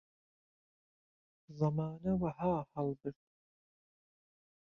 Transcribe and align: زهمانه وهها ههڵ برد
زهمانه 1.57 2.11
وهها 2.21 2.55
ههڵ 2.71 2.87
برد 2.99 3.17